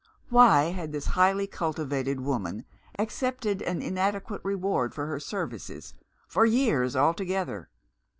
[0.29, 2.65] Why had this highly cultivated woman
[2.97, 5.93] accepted an inadequate reward for her services,
[6.27, 7.69] for years together?